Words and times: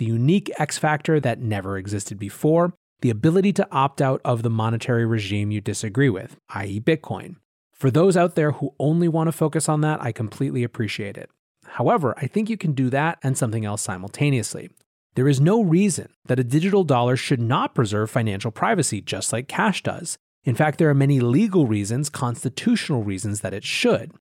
the 0.00 0.06
unique 0.06 0.50
X 0.58 0.78
factor 0.78 1.20
that 1.20 1.42
never 1.42 1.76
existed 1.76 2.18
before, 2.18 2.72
the 3.02 3.10
ability 3.10 3.52
to 3.52 3.68
opt 3.70 4.00
out 4.00 4.22
of 4.24 4.42
the 4.42 4.48
monetary 4.48 5.04
regime 5.04 5.50
you 5.50 5.60
disagree 5.60 6.08
with, 6.08 6.38
i.e., 6.54 6.80
Bitcoin. 6.80 7.36
For 7.74 7.90
those 7.90 8.16
out 8.16 8.34
there 8.34 8.52
who 8.52 8.74
only 8.78 9.08
want 9.08 9.28
to 9.28 9.32
focus 9.32 9.68
on 9.68 9.82
that, 9.82 10.02
I 10.02 10.10
completely 10.10 10.64
appreciate 10.64 11.18
it. 11.18 11.28
However, 11.66 12.14
I 12.16 12.26
think 12.26 12.48
you 12.48 12.56
can 12.56 12.72
do 12.72 12.88
that 12.88 13.18
and 13.22 13.36
something 13.36 13.66
else 13.66 13.82
simultaneously. 13.82 14.70
There 15.16 15.28
is 15.28 15.38
no 15.38 15.62
reason 15.62 16.08
that 16.24 16.40
a 16.40 16.44
digital 16.44 16.82
dollar 16.82 17.16
should 17.16 17.40
not 17.40 17.74
preserve 17.74 18.10
financial 18.10 18.50
privacy 18.50 19.02
just 19.02 19.34
like 19.34 19.48
cash 19.48 19.82
does. 19.82 20.16
In 20.44 20.54
fact, 20.54 20.78
there 20.78 20.88
are 20.88 20.94
many 20.94 21.20
legal 21.20 21.66
reasons, 21.66 22.08
constitutional 22.08 23.02
reasons 23.02 23.42
that 23.42 23.52
it 23.52 23.64
should. 23.64 24.12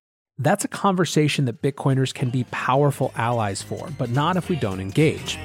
That's 0.42 0.64
a 0.64 0.70
conversation 0.70 1.44
that 1.46 1.62
Bitcoiners 1.62 2.14
can 2.14 2.30
be 2.30 2.46
powerful 2.46 3.12
allies 3.18 3.62
for, 3.62 3.90
but 3.98 4.10
not 4.10 4.38
if 4.38 4.48
we 4.48 4.56
don't 4.56 4.80
engage. 4.80 5.38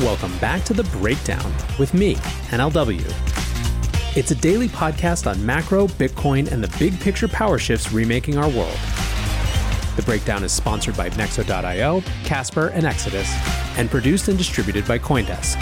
Welcome 0.00 0.36
back 0.36 0.64
to 0.64 0.74
The 0.74 0.84
Breakdown 0.98 1.50
with 1.78 1.94
me, 1.94 2.16
NLW. 2.50 3.00
It's 4.18 4.32
a 4.32 4.34
daily 4.34 4.68
podcast 4.68 5.26
on 5.26 5.44
macro, 5.46 5.86
Bitcoin, 5.86 6.52
and 6.52 6.62
the 6.62 6.78
big 6.78 7.00
picture 7.00 7.26
power 7.26 7.58
shifts 7.58 7.90
remaking 7.90 8.36
our 8.36 8.50
world. 8.50 8.78
The 9.96 10.02
Breakdown 10.04 10.44
is 10.44 10.52
sponsored 10.52 10.94
by 10.94 11.08
Nexo.io, 11.08 12.02
Casper, 12.24 12.68
and 12.68 12.84
Exodus, 12.84 13.30
and 13.78 13.90
produced 13.90 14.28
and 14.28 14.36
distributed 14.36 14.86
by 14.86 14.98
Coindesk. 14.98 15.56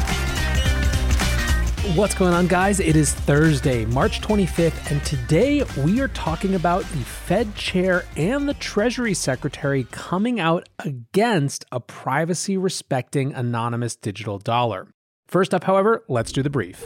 What's 1.94 2.14
going 2.14 2.32
on, 2.32 2.48
guys? 2.48 2.80
It 2.80 2.96
is 2.96 3.12
Thursday, 3.12 3.84
March 3.84 4.20
25th, 4.22 4.90
and 4.90 5.04
today 5.04 5.62
we 5.84 6.00
are 6.00 6.08
talking 6.08 6.54
about 6.54 6.82
the 6.86 7.04
Fed 7.24 7.56
chair 7.56 8.04
and 8.18 8.46
the 8.46 8.52
Treasury 8.52 9.14
Secretary 9.14 9.84
coming 9.90 10.38
out 10.38 10.68
against 10.80 11.64
a 11.72 11.80
privacy 11.80 12.58
respecting 12.58 13.32
anonymous 13.32 13.96
digital 13.96 14.38
dollar. 14.38 14.88
First 15.26 15.54
up, 15.54 15.64
however, 15.64 16.04
let's 16.06 16.32
do 16.32 16.42
the 16.42 16.50
brief. 16.50 16.84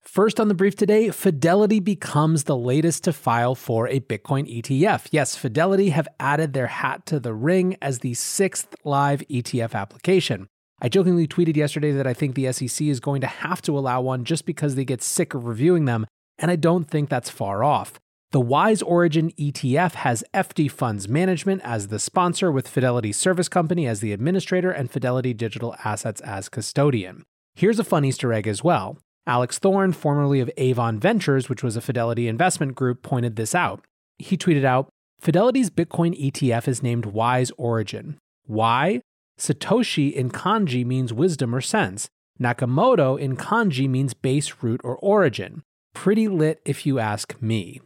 First 0.00 0.38
on 0.38 0.46
the 0.46 0.54
brief 0.54 0.76
today, 0.76 1.10
Fidelity 1.10 1.80
becomes 1.80 2.44
the 2.44 2.56
latest 2.56 3.02
to 3.02 3.12
file 3.12 3.56
for 3.56 3.88
a 3.88 3.98
Bitcoin 3.98 4.48
ETF. 4.48 5.08
Yes, 5.10 5.34
Fidelity 5.34 5.88
have 5.88 6.06
added 6.20 6.52
their 6.52 6.68
hat 6.68 7.04
to 7.06 7.18
the 7.18 7.34
ring 7.34 7.76
as 7.82 7.98
the 7.98 8.14
sixth 8.14 8.76
live 8.84 9.22
ETF 9.28 9.74
application. 9.74 10.46
I 10.80 10.88
jokingly 10.88 11.26
tweeted 11.26 11.56
yesterday 11.56 11.90
that 11.90 12.06
I 12.06 12.14
think 12.14 12.36
the 12.36 12.52
SEC 12.52 12.86
is 12.86 13.00
going 13.00 13.22
to 13.22 13.26
have 13.26 13.60
to 13.62 13.76
allow 13.76 14.02
one 14.02 14.24
just 14.24 14.46
because 14.46 14.76
they 14.76 14.84
get 14.84 15.02
sick 15.02 15.34
of 15.34 15.46
reviewing 15.46 15.86
them, 15.86 16.06
and 16.38 16.48
I 16.48 16.54
don't 16.54 16.84
think 16.84 17.08
that's 17.08 17.28
far 17.28 17.64
off. 17.64 17.98
The 18.32 18.40
Wise 18.40 18.80
Origin 18.80 19.30
ETF 19.32 19.92
has 19.92 20.24
FD 20.32 20.70
Funds 20.70 21.06
Management 21.06 21.60
as 21.64 21.88
the 21.88 21.98
sponsor, 21.98 22.50
with 22.50 22.66
Fidelity 22.66 23.12
Service 23.12 23.46
Company 23.46 23.86
as 23.86 24.00
the 24.00 24.14
administrator 24.14 24.70
and 24.70 24.90
Fidelity 24.90 25.34
Digital 25.34 25.76
Assets 25.84 26.22
as 26.22 26.48
custodian. 26.48 27.24
Here's 27.54 27.78
a 27.78 27.84
fun 27.84 28.06
Easter 28.06 28.32
egg 28.32 28.48
as 28.48 28.64
well. 28.64 28.96
Alex 29.26 29.58
Thorn, 29.58 29.92
formerly 29.92 30.40
of 30.40 30.50
Avon 30.56 30.98
Ventures, 30.98 31.50
which 31.50 31.62
was 31.62 31.76
a 31.76 31.82
Fidelity 31.82 32.26
investment 32.26 32.74
group, 32.74 33.02
pointed 33.02 33.36
this 33.36 33.54
out. 33.54 33.84
He 34.16 34.38
tweeted 34.38 34.64
out 34.64 34.88
Fidelity's 35.20 35.68
Bitcoin 35.68 36.18
ETF 36.18 36.68
is 36.68 36.82
named 36.82 37.04
Wise 37.04 37.52
Origin. 37.58 38.16
Why? 38.46 39.02
Satoshi 39.38 40.10
in 40.10 40.30
kanji 40.30 40.86
means 40.86 41.12
wisdom 41.12 41.54
or 41.54 41.60
sense. 41.60 42.08
Nakamoto 42.40 43.20
in 43.20 43.36
kanji 43.36 43.86
means 43.90 44.14
base, 44.14 44.62
root, 44.62 44.80
or 44.82 44.96
origin. 44.96 45.60
Pretty 45.92 46.28
lit 46.28 46.62
if 46.64 46.86
you 46.86 46.98
ask 46.98 47.36
me. 47.42 47.82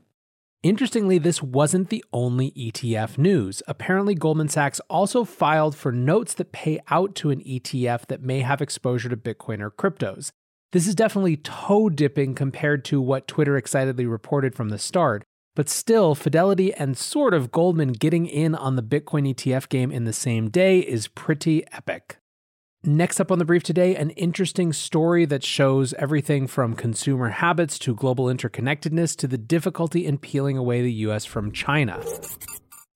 Interestingly, 0.69 1.19
this 1.19 1.41
wasn't 1.41 1.91
the 1.91 2.05
only 2.13 2.51
ETF 2.51 3.19
news. 3.19 3.63
Apparently, 3.69 4.17
Goldman 4.17 4.49
Sachs 4.49 4.81
also 4.91 5.23
filed 5.23 5.77
for 5.77 5.93
notes 5.93 6.35
that 6.35 6.51
pay 6.51 6.81
out 6.91 7.15
to 7.15 7.31
an 7.31 7.41
ETF 7.43 8.07
that 8.07 8.21
may 8.21 8.41
have 8.41 8.61
exposure 8.61 9.09
to 9.09 9.17
Bitcoin 9.17 9.61
or 9.61 9.71
cryptos. 9.71 10.33
This 10.73 10.89
is 10.89 10.97
definitely 10.97 11.37
toe 11.37 11.89
dipping 11.89 12.35
compared 12.35 12.85
to 12.87 13.01
what 13.01 13.29
Twitter 13.29 13.57
excitedly 13.57 14.07
reported 14.07 14.57
from 14.57 14.71
the 14.71 14.79
start, 14.79 15.23
but 15.55 15.69
still, 15.69 16.17
Fidelity 16.17 16.75
and 16.75 16.99
sort 16.99 17.33
of 17.33 17.53
Goldman 17.53 17.93
getting 17.93 18.27
in 18.27 18.57
on 18.57 18.75
the 18.75 18.83
Bitcoin 18.83 19.33
ETF 19.33 19.69
game 19.69 19.93
in 19.93 20.03
the 20.03 20.13
same 20.13 20.51
day 20.51 20.81
is 20.81 21.07
pretty 21.07 21.65
epic. 21.71 22.19
Next 22.85 23.19
up 23.19 23.33
on 23.33 23.39
the 23.39 23.45
brief 23.45 23.63
today, 23.63 23.97
an 23.97 24.11
interesting 24.11 24.73
story 24.73 25.25
that 25.27 25.43
shows 25.43 25.93
everything 25.95 26.47
from 26.47 26.75
consumer 26.77 27.31
habits 27.31 27.79
to 27.81 27.95
global 27.95 28.27
interconnectedness 28.27 29.17
to 29.17 29.27
the 29.27 29.39
difficulty 29.39 30.07
in 30.07 30.19
peeling 30.19 30.57
away 30.57 30.83
the 30.83 30.93
US 30.93 31.25
from 31.25 31.51
China. 31.51 32.05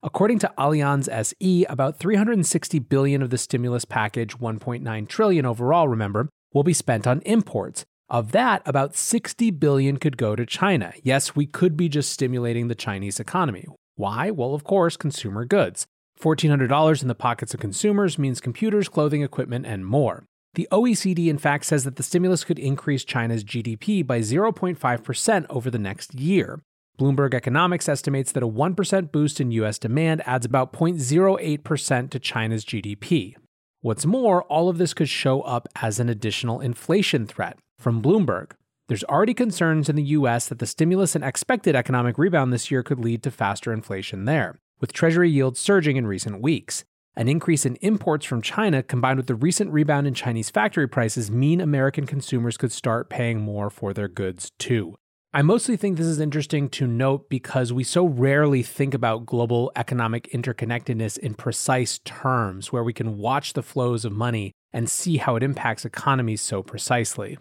According 0.02 0.38
to 0.40 0.52
Allianz 0.56 1.08
SE, 1.08 1.64
about 1.64 1.98
360 1.98 2.78
billion 2.78 3.20
of 3.20 3.30
the 3.30 3.38
stimulus 3.38 3.84
package, 3.84 4.38
1.9 4.38 5.08
trillion 5.08 5.44
overall, 5.44 5.88
remember, 5.88 6.28
will 6.54 6.62
be 6.62 6.72
spent 6.72 7.06
on 7.06 7.20
imports, 7.22 7.84
of 8.10 8.32
that, 8.32 8.62
about 8.66 8.96
60 8.96 9.52
billion 9.52 9.96
could 9.96 10.16
go 10.16 10.34
to 10.34 10.44
China. 10.44 10.92
Yes, 11.04 11.36
we 11.36 11.46
could 11.46 11.76
be 11.76 11.88
just 11.88 12.12
stimulating 12.12 12.66
the 12.66 12.74
Chinese 12.74 13.20
economy. 13.20 13.66
Why? 13.94 14.32
Well, 14.32 14.52
of 14.52 14.64
course, 14.64 14.96
consumer 14.96 15.44
goods. 15.44 15.86
$1,400 16.20 17.02
in 17.02 17.08
the 17.08 17.14
pockets 17.14 17.54
of 17.54 17.60
consumers 17.60 18.18
means 18.18 18.40
computers, 18.40 18.88
clothing, 18.88 19.22
equipment, 19.22 19.66
and 19.66 19.86
more. 19.86 20.24
The 20.54 20.68
OECD, 20.72 21.28
in 21.28 21.38
fact, 21.38 21.64
says 21.64 21.84
that 21.84 21.96
the 21.96 22.02
stimulus 22.02 22.44
could 22.44 22.58
increase 22.58 23.04
China's 23.04 23.44
GDP 23.44 24.04
by 24.04 24.18
0.5% 24.20 25.46
over 25.48 25.70
the 25.70 25.78
next 25.78 26.14
year. 26.14 26.60
Bloomberg 26.98 27.34
Economics 27.34 27.88
estimates 27.88 28.32
that 28.32 28.42
a 28.42 28.48
1% 28.48 29.12
boost 29.12 29.40
in 29.40 29.52
US 29.52 29.78
demand 29.78 30.22
adds 30.26 30.44
about 30.44 30.72
0.08% 30.72 32.10
to 32.10 32.18
China's 32.18 32.64
GDP. 32.64 33.34
What's 33.80 34.04
more, 34.04 34.42
all 34.42 34.68
of 34.68 34.76
this 34.76 34.92
could 34.92 35.08
show 35.08 35.40
up 35.42 35.66
as 35.76 35.98
an 35.98 36.10
additional 36.10 36.60
inflation 36.60 37.26
threat. 37.26 37.58
From 37.78 38.02
Bloomberg, 38.02 38.50
there's 38.88 39.04
already 39.04 39.32
concerns 39.32 39.88
in 39.88 39.96
the 39.96 40.02
US 40.02 40.48
that 40.48 40.58
the 40.58 40.66
stimulus 40.66 41.14
and 41.14 41.24
expected 41.24 41.74
economic 41.74 42.18
rebound 42.18 42.52
this 42.52 42.70
year 42.70 42.82
could 42.82 42.98
lead 42.98 43.22
to 43.22 43.30
faster 43.30 43.72
inflation 43.72 44.26
there, 44.26 44.58
with 44.80 44.92
Treasury 44.92 45.30
yields 45.30 45.60
surging 45.60 45.96
in 45.96 46.06
recent 46.06 46.40
weeks. 46.40 46.84
An 47.16 47.28
increase 47.28 47.66
in 47.66 47.76
imports 47.76 48.24
from 48.24 48.40
China 48.40 48.82
combined 48.82 49.18
with 49.18 49.26
the 49.26 49.34
recent 49.34 49.72
rebound 49.72 50.06
in 50.06 50.14
Chinese 50.14 50.48
factory 50.48 50.88
prices 50.88 51.30
mean 51.30 51.60
American 51.60 52.06
consumers 52.06 52.56
could 52.56 52.72
start 52.72 53.10
paying 53.10 53.40
more 53.40 53.68
for 53.68 53.92
their 53.92 54.08
goods 54.08 54.52
too. 54.58 54.94
I 55.32 55.42
mostly 55.42 55.76
think 55.76 55.96
this 55.96 56.06
is 56.06 56.18
interesting 56.18 56.68
to 56.70 56.88
note 56.88 57.28
because 57.28 57.72
we 57.72 57.84
so 57.84 58.04
rarely 58.04 58.64
think 58.64 58.94
about 58.94 59.26
global 59.26 59.70
economic 59.76 60.28
interconnectedness 60.32 61.18
in 61.18 61.34
precise 61.34 62.00
terms, 62.04 62.72
where 62.72 62.82
we 62.82 62.92
can 62.92 63.16
watch 63.16 63.52
the 63.52 63.62
flows 63.62 64.04
of 64.04 64.12
money 64.12 64.52
and 64.72 64.90
see 64.90 65.18
how 65.18 65.36
it 65.36 65.44
impacts 65.44 65.84
economies 65.84 66.40
so 66.40 66.64
precisely. 66.64 67.38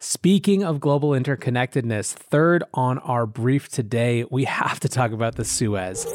Speaking 0.00 0.64
of 0.64 0.80
global 0.80 1.10
interconnectedness, 1.10 2.12
third 2.12 2.64
on 2.74 2.98
our 2.98 3.26
brief 3.26 3.68
today, 3.68 4.24
we 4.30 4.44
have 4.44 4.80
to 4.80 4.88
talk 4.88 5.12
about 5.12 5.36
the 5.36 5.44
Suez. 5.44 6.06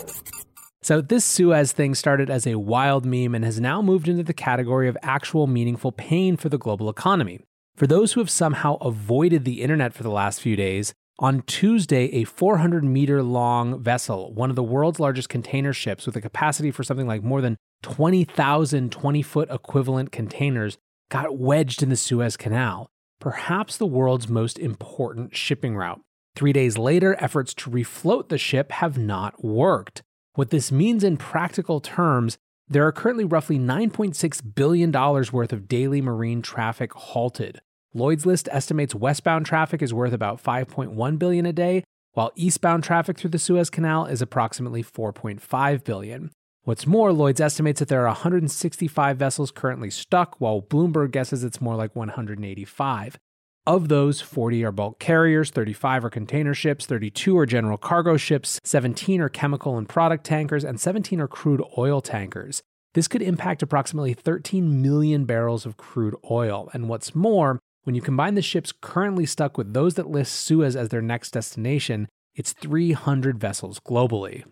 So, 0.83 1.01
this 1.01 1.23
Suez 1.23 1.71
thing 1.71 1.95
started 1.95 2.29
as 2.29 2.45
a 2.45 2.59
wild 2.59 3.05
meme 3.05 3.33
and 3.33 3.45
has 3.45 3.59
now 3.59 3.81
moved 3.81 4.07
into 4.07 4.23
the 4.23 4.33
category 4.33 4.87
of 4.87 4.97
actual 5.01 5.47
meaningful 5.47 5.91
pain 5.91 6.37
for 6.37 6.49
the 6.49 6.57
global 6.57 6.89
economy. 6.89 7.39
For 7.75 7.87
those 7.87 8.13
who 8.13 8.19
have 8.19 8.29
somehow 8.29 8.75
avoided 8.75 9.45
the 9.45 9.61
internet 9.61 9.93
for 9.93 10.03
the 10.03 10.11
last 10.11 10.41
few 10.41 10.55
days, 10.55 10.93
on 11.19 11.41
Tuesday, 11.43 12.05
a 12.13 12.25
400 12.25 12.83
meter 12.83 13.23
long 13.23 13.81
vessel, 13.81 14.33
one 14.33 14.49
of 14.49 14.55
the 14.55 14.63
world's 14.63 14.99
largest 14.99 15.29
container 15.29 15.73
ships 15.73 16.05
with 16.05 16.15
a 16.15 16.21
capacity 16.21 16.69
for 16.69 16.83
something 16.83 17.07
like 17.07 17.23
more 17.23 17.41
than 17.41 17.57
20,000 17.83 18.91
20 18.91 19.21
foot 19.21 19.49
equivalent 19.49 20.11
containers, 20.11 20.77
got 21.09 21.37
wedged 21.37 21.81
in 21.81 21.89
the 21.89 21.95
Suez 21.95 22.37
Canal 22.37 22.89
perhaps 23.23 23.77
the 23.77 23.85
world's 23.85 24.27
most 24.27 24.59
important 24.59 25.33
shipping 25.33 25.77
route. 25.77 26.01
Three 26.35 26.51
days 26.51 26.77
later, 26.77 27.15
efforts 27.23 27.53
to 27.53 27.69
refloat 27.69 28.27
the 28.27 28.37
ship 28.37 28.69
have 28.73 28.97
not 28.97 29.41
worked. 29.41 30.03
What 30.35 30.49
this 30.49 30.71
means 30.71 31.03
in 31.03 31.17
practical 31.17 31.79
terms, 31.79 32.39
there 32.67 32.87
are 32.87 32.91
currently 32.91 33.23
roughly 33.23 33.59
$9.6 33.59 34.55
billion 34.55 34.91
worth 34.91 35.53
of 35.53 35.67
daily 35.67 36.01
marine 36.01 36.41
traffic 36.41 36.91
halted. 36.93 37.61
Lloyd's 37.93 38.25
List 38.25 38.49
estimates 38.51 38.95
westbound 38.95 39.45
traffic 39.45 39.83
is 39.83 39.93
worth 39.93 40.11
about 40.11 40.43
5.1 40.43 41.19
billion 41.19 41.45
a 41.45 41.53
day, 41.53 41.83
while 42.13 42.31
eastbound 42.35 42.83
traffic 42.83 43.15
through 43.15 43.29
the 43.29 43.37
Suez 43.37 43.69
Canal 43.69 44.07
is 44.07 44.23
approximately 44.23 44.83
4.5 44.83 45.83
billion. 45.83 46.31
What's 46.63 46.87
more, 46.87 47.13
Lloyd's 47.13 47.41
estimates 47.41 47.79
that 47.79 47.89
there 47.89 48.01
are 48.01 48.07
165 48.07 49.17
vessels 49.17 49.51
currently 49.51 49.91
stuck, 49.91 50.41
while 50.41 50.63
Bloomberg 50.63 51.11
guesses 51.11 51.43
it's 51.43 51.61
more 51.61 51.75
like 51.75 51.95
185. 51.95 53.19
Of 53.65 53.87
those, 53.87 54.19
40 54.19 54.65
are 54.65 54.73
bulk 54.73 54.99
carriers, 54.99 55.49
35 55.49 56.03
are 56.03 56.09
container 56.09 56.53
ships, 56.53 56.85
32 56.85 57.37
are 57.37 57.45
general 57.45 57.77
cargo 57.77 58.17
ships, 58.17 58.59
17 58.65 59.21
are 59.21 59.29
chemical 59.29 59.77
and 59.77 59.87
product 59.87 60.25
tankers, 60.25 60.65
and 60.65 60.81
17 60.81 61.21
are 61.21 61.29
crude 61.29 61.63
oil 61.77 62.01
tankers. 62.01 62.61
This 62.93 63.07
could 63.07 63.21
impact 63.21 63.63
approximately 63.63 64.13
13 64.13 64.81
million 64.81 65.23
barrels 65.23 65.65
of 65.65 65.77
crude 65.77 66.15
oil. 66.29 66.69
And 66.73 66.89
what's 66.89 67.15
more, 67.15 67.57
when 67.83 67.95
you 67.95 68.01
combine 68.01 68.35
the 68.35 68.41
ships 68.41 68.73
currently 68.81 69.25
stuck 69.25 69.57
with 69.57 69.73
those 69.73 69.93
that 69.93 70.09
list 70.09 70.33
Suez 70.33 70.75
as 70.75 70.89
their 70.89 71.01
next 71.01 71.31
destination, 71.31 72.09
it's 72.35 72.51
300 72.51 73.39
vessels 73.39 73.79
globally. 73.79 74.43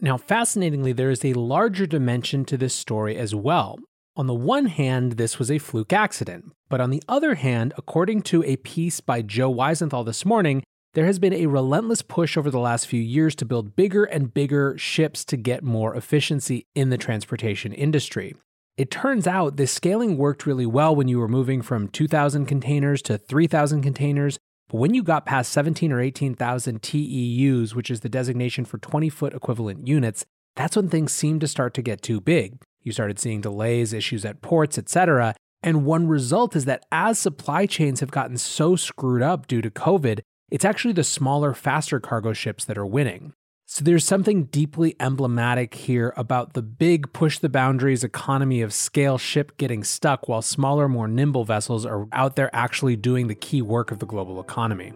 Now, 0.00 0.16
fascinatingly, 0.16 0.92
there 0.92 1.10
is 1.10 1.24
a 1.24 1.34
larger 1.34 1.86
dimension 1.86 2.44
to 2.44 2.56
this 2.56 2.74
story 2.74 3.16
as 3.16 3.34
well. 3.34 3.80
On 4.16 4.26
the 4.26 4.34
one 4.34 4.66
hand, 4.66 5.12
this 5.12 5.38
was 5.38 5.50
a 5.50 5.58
fluke 5.58 5.92
accident, 5.92 6.52
but 6.68 6.80
on 6.80 6.90
the 6.90 7.02
other 7.08 7.36
hand, 7.36 7.72
according 7.78 8.22
to 8.22 8.42
a 8.42 8.56
piece 8.56 9.00
by 9.00 9.22
Joe 9.22 9.54
Weisenthal 9.54 10.04
this 10.04 10.24
morning, 10.24 10.64
there 10.94 11.06
has 11.06 11.20
been 11.20 11.32
a 11.32 11.46
relentless 11.46 12.02
push 12.02 12.36
over 12.36 12.50
the 12.50 12.58
last 12.58 12.88
few 12.88 13.00
years 13.00 13.36
to 13.36 13.44
build 13.44 13.76
bigger 13.76 14.04
and 14.04 14.34
bigger 14.34 14.76
ships 14.76 15.24
to 15.26 15.36
get 15.36 15.62
more 15.62 15.94
efficiency 15.94 16.66
in 16.74 16.90
the 16.90 16.98
transportation 16.98 17.72
industry. 17.72 18.34
It 18.76 18.90
turns 18.90 19.28
out 19.28 19.56
this 19.56 19.70
scaling 19.70 20.16
worked 20.16 20.44
really 20.44 20.66
well 20.66 20.96
when 20.96 21.06
you 21.06 21.20
were 21.20 21.28
moving 21.28 21.62
from 21.62 21.86
2,000 21.86 22.46
containers 22.46 23.02
to 23.02 23.16
3,000 23.16 23.80
containers, 23.80 24.38
but 24.68 24.78
when 24.78 24.92
you 24.92 25.04
got 25.04 25.24
past 25.24 25.52
17 25.52 25.92
or 25.92 26.00
18,000 26.00 26.82
TEUs, 26.82 27.74
which 27.76 27.90
is 27.90 28.00
the 28.00 28.08
designation 28.08 28.64
for 28.64 28.78
20 28.78 29.08
foot 29.08 29.34
equivalent 29.34 29.86
units, 29.86 30.26
that's 30.56 30.74
when 30.74 30.88
things 30.88 31.12
seemed 31.12 31.40
to 31.42 31.48
start 31.48 31.74
to 31.74 31.82
get 31.82 32.02
too 32.02 32.20
big. 32.20 32.58
You 32.82 32.92
started 32.92 33.18
seeing 33.18 33.40
delays, 33.40 33.92
issues 33.92 34.24
at 34.24 34.42
ports, 34.42 34.78
etc. 34.78 35.34
And 35.62 35.84
one 35.84 36.08
result 36.08 36.56
is 36.56 36.64
that 36.64 36.84
as 36.90 37.18
supply 37.18 37.66
chains 37.66 38.00
have 38.00 38.10
gotten 38.10 38.38
so 38.38 38.76
screwed 38.76 39.22
up 39.22 39.46
due 39.46 39.60
to 39.60 39.70
COVID, 39.70 40.20
it's 40.50 40.64
actually 40.64 40.94
the 40.94 41.04
smaller, 41.04 41.54
faster 41.54 42.00
cargo 42.00 42.32
ships 42.32 42.64
that 42.64 42.78
are 42.78 42.86
winning. 42.86 43.34
So 43.66 43.84
there's 43.84 44.04
something 44.04 44.46
deeply 44.46 44.96
emblematic 44.98 45.74
here 45.74 46.12
about 46.16 46.54
the 46.54 46.62
big 46.62 47.12
push 47.12 47.38
the 47.38 47.48
boundaries 47.48 48.02
economy 48.02 48.62
of 48.62 48.72
scale 48.72 49.16
ship 49.16 49.56
getting 49.58 49.84
stuck 49.84 50.28
while 50.28 50.42
smaller, 50.42 50.88
more 50.88 51.06
nimble 51.06 51.44
vessels 51.44 51.86
are 51.86 52.08
out 52.12 52.34
there 52.34 52.50
actually 52.52 52.96
doing 52.96 53.28
the 53.28 53.34
key 53.36 53.62
work 53.62 53.92
of 53.92 54.00
the 54.00 54.06
global 54.06 54.40
economy. 54.40 54.92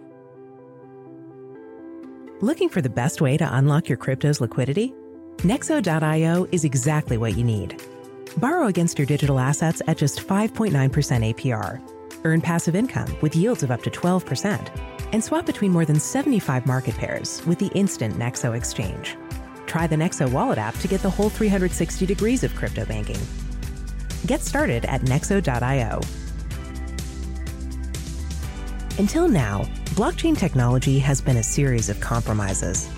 Looking 2.41 2.69
for 2.69 2.83
the 2.83 2.91
best 2.91 3.21
way 3.21 3.37
to 3.37 3.57
unlock 3.57 3.89
your 3.89 3.97
crypto's 3.97 4.41
liquidity? 4.41 4.93
Nexo.io 5.39 6.47
is 6.53 6.65
exactly 6.65 7.19
what 7.19 7.37
you 7.37 7.45
need. 7.45 7.83
Borrow 8.39 8.67
against 8.67 8.99
your 8.99 9.07
digital 9.07 9.39
assets 9.39 9.83
at 9.87 9.99
just 9.99 10.27
5.9% 10.27 10.71
APR. 11.35 11.83
Earn 12.25 12.41
passive 12.41 12.75
income 12.75 13.15
with 13.21 13.37
yields 13.37 13.63
of 13.63 13.71
up 13.71 13.83
to 13.83 13.91
12%. 13.91 14.71
And 15.13 15.23
swap 15.23 15.45
between 15.45 15.71
more 15.71 15.85
than 15.85 16.01
75 16.01 16.67
market 16.67 16.97
pairs 16.97 17.45
with 17.47 17.59
the 17.59 17.71
instant 17.75 18.19
Nexo 18.19 18.57
exchange. 18.57 19.17
Try 19.67 19.87
the 19.87 19.97
Nexo 19.97 20.33
wallet 20.33 20.59
app 20.59 20.77
to 20.79 20.89
get 20.89 21.03
the 21.03 21.11
whole 21.11 21.29
360 21.29 22.07
degrees 22.07 22.43
of 22.43 22.55
crypto 22.57 22.87
banking. 22.87 23.21
Get 24.27 24.41
started 24.41 24.87
at 24.87 25.03
nexo.io. 25.03 26.01
Until 28.99 29.29
now, 29.29 29.65
blockchain 29.97 30.39
technology 30.39 30.99
has 31.01 31.21
been 31.21 31.37
a 31.37 31.43
series 31.43 31.91
of 31.91 32.01
compromises 32.01 32.89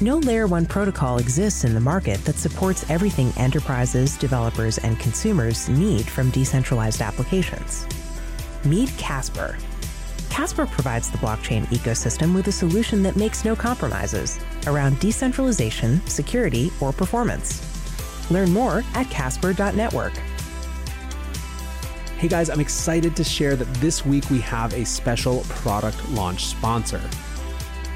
no 0.00 0.18
Layer 0.18 0.46
1 0.46 0.66
protocol 0.66 1.18
exists 1.18 1.64
in 1.64 1.72
the 1.72 1.80
market 1.80 2.22
that 2.24 2.36
supports 2.36 2.88
everything 2.90 3.32
enterprises, 3.36 4.16
developers, 4.18 4.78
and 4.78 4.98
consumers 5.00 5.68
need 5.68 6.06
from 6.06 6.30
decentralized 6.30 7.00
applications. 7.00 7.86
Meet 8.64 8.90
Casper. 8.98 9.56
Casper 10.28 10.66
provides 10.66 11.10
the 11.10 11.18
blockchain 11.18 11.64
ecosystem 11.68 12.34
with 12.34 12.46
a 12.48 12.52
solution 12.52 13.02
that 13.02 13.16
makes 13.16 13.44
no 13.44 13.56
compromises 13.56 14.38
around 14.66 15.00
decentralization, 15.00 16.04
security, 16.06 16.70
or 16.80 16.92
performance. 16.92 17.62
Learn 18.30 18.52
more 18.52 18.84
at 18.94 19.08
casper.network. 19.08 20.12
Hey 22.18 22.28
guys, 22.28 22.50
I'm 22.50 22.60
excited 22.60 23.16
to 23.16 23.24
share 23.24 23.56
that 23.56 23.72
this 23.74 24.04
week 24.04 24.28
we 24.30 24.40
have 24.40 24.74
a 24.74 24.84
special 24.84 25.40
product 25.48 26.06
launch 26.10 26.46
sponsor. 26.46 27.00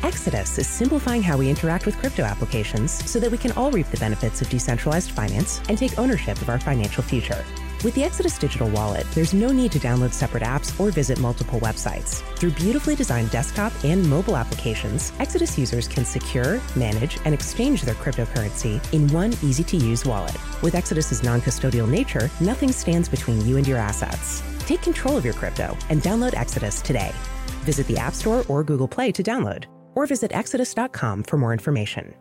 Exodus 0.02 0.56
is 0.56 0.66
simplifying 0.66 1.22
how 1.22 1.36
we 1.36 1.50
interact 1.50 1.84
with 1.84 1.98
crypto 1.98 2.22
applications 2.22 2.90
so 3.10 3.20
that 3.20 3.30
we 3.30 3.36
can 3.36 3.52
all 3.52 3.70
reap 3.70 3.86
the 3.88 3.98
benefits 3.98 4.40
of 4.40 4.48
decentralized 4.48 5.10
finance 5.10 5.60
and 5.68 5.76
take 5.76 5.98
ownership 5.98 6.40
of 6.40 6.48
our 6.48 6.58
financial 6.58 7.02
future. 7.02 7.44
With 7.84 7.94
the 7.94 8.04
Exodus 8.04 8.38
digital 8.38 8.68
wallet, 8.70 9.06
there's 9.12 9.34
no 9.34 9.52
need 9.52 9.72
to 9.72 9.78
download 9.78 10.12
separate 10.12 10.42
apps 10.42 10.78
or 10.78 10.90
visit 10.90 11.18
multiple 11.18 11.60
websites. 11.60 12.22
Through 12.36 12.52
beautifully 12.52 12.94
designed 12.94 13.30
desktop 13.30 13.72
and 13.84 14.08
mobile 14.08 14.36
applications, 14.36 15.12
Exodus 15.18 15.58
users 15.58 15.88
can 15.88 16.04
secure, 16.04 16.60
manage, 16.76 17.18
and 17.24 17.34
exchange 17.34 17.82
their 17.82 17.94
cryptocurrency 17.94 18.80
in 18.92 19.08
one 19.08 19.32
easy 19.42 19.64
to 19.64 19.76
use 19.76 20.04
wallet. 20.04 20.36
With 20.62 20.74
Exodus's 20.74 21.22
non 21.22 21.40
custodial 21.40 21.88
nature, 21.88 22.30
nothing 22.40 22.72
stands 22.72 23.08
between 23.08 23.46
you 23.46 23.56
and 23.56 23.66
your 23.66 23.78
assets. 23.78 24.42
Take 24.60 24.82
control 24.82 25.16
of 25.16 25.24
your 25.24 25.34
crypto 25.34 25.76
and 25.88 26.02
download 26.02 26.34
Exodus 26.34 26.82
today. 26.82 27.12
Visit 27.64 27.86
the 27.86 27.98
App 27.98 28.14
Store 28.14 28.44
or 28.48 28.62
Google 28.64 28.88
Play 28.88 29.12
to 29.12 29.22
download 29.22 29.64
or 29.94 30.06
visit 30.06 30.32
exodus.com 30.32 31.24
for 31.24 31.36
more 31.36 31.52
information. 31.52 32.14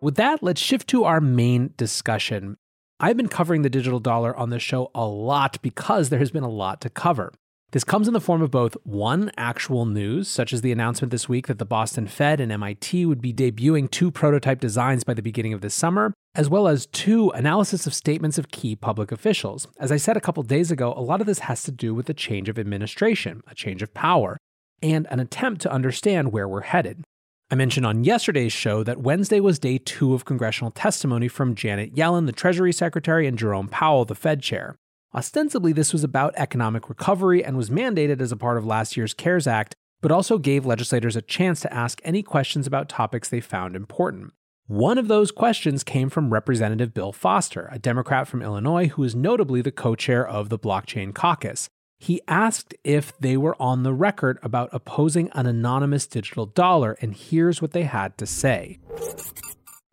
With 0.00 0.16
that, 0.16 0.42
let's 0.42 0.60
shift 0.60 0.88
to 0.88 1.04
our 1.04 1.20
main 1.20 1.74
discussion. 1.76 2.56
I've 2.98 3.16
been 3.16 3.28
covering 3.28 3.62
the 3.62 3.70
digital 3.70 4.00
dollar 4.00 4.34
on 4.36 4.50
this 4.50 4.62
show 4.62 4.90
a 4.94 5.06
lot 5.06 5.60
because 5.62 6.08
there 6.08 6.18
has 6.18 6.30
been 6.30 6.42
a 6.42 6.48
lot 6.48 6.80
to 6.82 6.90
cover. 6.90 7.32
This 7.72 7.84
comes 7.84 8.08
in 8.08 8.14
the 8.14 8.20
form 8.20 8.42
of 8.42 8.50
both 8.50 8.76
one, 8.82 9.30
actual 9.36 9.86
news, 9.86 10.26
such 10.26 10.52
as 10.52 10.60
the 10.60 10.72
announcement 10.72 11.12
this 11.12 11.28
week 11.28 11.46
that 11.46 11.58
the 11.58 11.64
Boston 11.64 12.08
Fed 12.08 12.40
and 12.40 12.50
MIT 12.50 13.06
would 13.06 13.20
be 13.20 13.32
debuting 13.32 13.88
two 13.88 14.10
prototype 14.10 14.58
designs 14.58 15.04
by 15.04 15.14
the 15.14 15.22
beginning 15.22 15.52
of 15.52 15.60
this 15.60 15.74
summer, 15.74 16.12
as 16.34 16.48
well 16.48 16.66
as 16.66 16.86
two, 16.86 17.30
analysis 17.30 17.86
of 17.86 17.94
statements 17.94 18.38
of 18.38 18.50
key 18.50 18.74
public 18.74 19.12
officials. 19.12 19.68
As 19.78 19.92
I 19.92 19.98
said 19.98 20.16
a 20.16 20.20
couple 20.20 20.42
days 20.42 20.72
ago, 20.72 20.92
a 20.96 21.00
lot 21.00 21.20
of 21.20 21.28
this 21.28 21.40
has 21.40 21.62
to 21.62 21.70
do 21.70 21.94
with 21.94 22.06
the 22.06 22.14
change 22.14 22.48
of 22.48 22.58
administration, 22.58 23.42
a 23.46 23.54
change 23.54 23.82
of 23.82 23.94
power 23.94 24.39
and 24.82 25.06
an 25.10 25.20
attempt 25.20 25.60
to 25.62 25.72
understand 25.72 26.32
where 26.32 26.48
we're 26.48 26.62
headed. 26.62 27.04
I 27.50 27.56
mentioned 27.56 27.84
on 27.84 28.04
yesterday's 28.04 28.52
show 28.52 28.84
that 28.84 29.00
Wednesday 29.00 29.40
was 29.40 29.58
day 29.58 29.78
two 29.78 30.14
of 30.14 30.24
congressional 30.24 30.70
testimony 30.70 31.26
from 31.26 31.56
Janet 31.56 31.94
Yellen, 31.94 32.26
the 32.26 32.32
Treasury 32.32 32.72
Secretary, 32.72 33.26
and 33.26 33.36
Jerome 33.36 33.66
Powell, 33.68 34.04
the 34.04 34.14
Fed 34.14 34.40
chair. 34.40 34.76
Ostensibly, 35.12 35.72
this 35.72 35.92
was 35.92 36.04
about 36.04 36.32
economic 36.36 36.88
recovery 36.88 37.44
and 37.44 37.56
was 37.56 37.68
mandated 37.68 38.20
as 38.20 38.30
a 38.30 38.36
part 38.36 38.56
of 38.56 38.64
last 38.64 38.96
year's 38.96 39.14
CARES 39.14 39.48
Act, 39.48 39.74
but 40.00 40.12
also 40.12 40.38
gave 40.38 40.64
legislators 40.64 41.16
a 41.16 41.22
chance 41.22 41.60
to 41.60 41.74
ask 41.74 42.00
any 42.04 42.22
questions 42.22 42.66
about 42.68 42.88
topics 42.88 43.28
they 43.28 43.40
found 43.40 43.74
important. 43.74 44.32
One 44.68 44.98
of 44.98 45.08
those 45.08 45.32
questions 45.32 45.82
came 45.82 46.08
from 46.08 46.32
Representative 46.32 46.94
Bill 46.94 47.10
Foster, 47.12 47.68
a 47.72 47.78
Democrat 47.80 48.28
from 48.28 48.42
Illinois 48.42 48.86
who 48.86 49.02
is 49.02 49.16
notably 49.16 49.60
the 49.60 49.72
co 49.72 49.96
chair 49.96 50.24
of 50.24 50.48
the 50.48 50.58
Blockchain 50.58 51.12
Caucus 51.12 51.68
he 52.00 52.22
asked 52.26 52.74
if 52.82 53.16
they 53.18 53.36
were 53.36 53.54
on 53.60 53.82
the 53.82 53.92
record 53.92 54.38
about 54.42 54.70
opposing 54.72 55.28
an 55.34 55.44
anonymous 55.44 56.06
digital 56.06 56.46
dollar, 56.46 56.96
and 57.02 57.14
here's 57.14 57.60
what 57.60 57.72
they 57.72 57.82
had 57.82 58.16
to 58.16 58.24
say. 58.24 58.78